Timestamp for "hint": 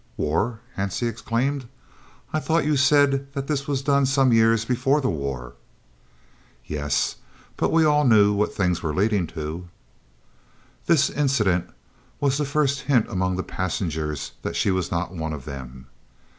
12.89-13.09